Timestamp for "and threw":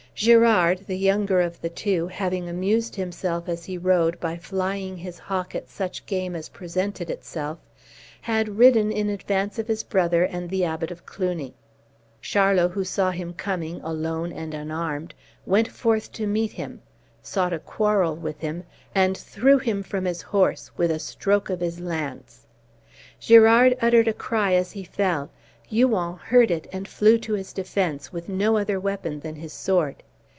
18.93-19.57